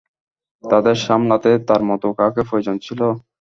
[0.63, 3.07] তাদের সামলাতে তার মতো কাউকে প্রয়োজন ছিলো।